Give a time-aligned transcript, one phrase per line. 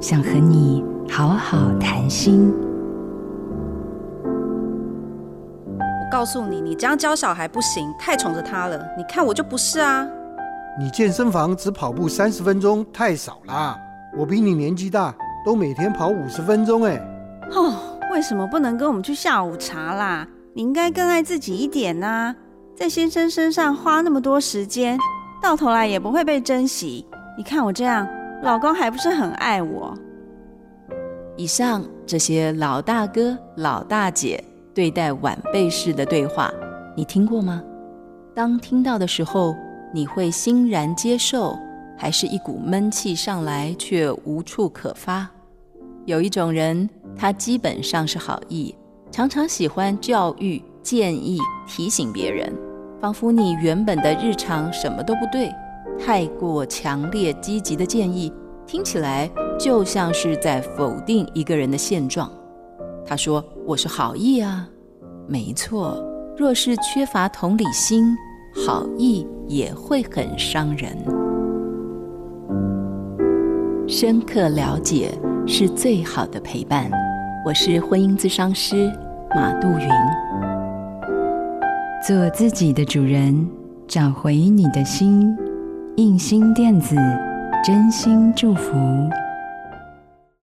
[0.00, 2.50] 想和你好好谈心。
[5.78, 8.82] 我告诉你，你这样教小孩不行，太宠着他了。
[8.96, 10.08] 你看我就不是啊。
[10.78, 13.78] 你健身房只跑步三十分钟太少啦，
[14.16, 16.98] 我比你年纪大，都每天跑五十分钟哎。
[17.52, 17.74] 哦，
[18.10, 20.26] 为什么不能跟我们去下午茶啦？
[20.54, 22.34] 你应该更爱自己一点呐，
[22.74, 24.98] 在先生身上花那么多时间，
[25.42, 27.04] 到头来也不会被珍惜。
[27.36, 28.08] 你看我这样，
[28.42, 29.94] 老公还不是很爱我？
[31.36, 34.42] 以上这些老大哥、老大姐
[34.74, 36.50] 对待晚辈式的对话，
[36.96, 37.62] 你听过吗？
[38.34, 39.54] 当听到的时候，
[39.92, 41.54] 你会欣然接受，
[41.98, 45.28] 还是一股闷气上来却无处可发？
[46.06, 48.74] 有一种人，他基本上是好意。
[49.10, 52.50] 常常喜欢教育、建议、提醒别人，
[53.00, 55.52] 仿佛你原本的日常什么都不对。
[55.98, 58.32] 太过强烈、积极的建议，
[58.66, 62.30] 听起来就像是在否定一个人的现状。
[63.04, 64.68] 他说：“我是好意啊。”
[65.26, 66.02] 没错，
[66.36, 68.16] 若是缺乏同理心，
[68.66, 70.96] 好意也会很伤人。
[73.86, 75.12] 深刻了解
[75.46, 76.90] 是最好的陪伴。
[77.44, 78.92] 我是婚姻咨商师
[79.34, 79.88] 马杜云，
[82.06, 83.48] 做自己的主人，
[83.88, 85.36] 找回你的心。
[85.96, 86.96] 印心电子，
[87.64, 88.72] 真心祝福。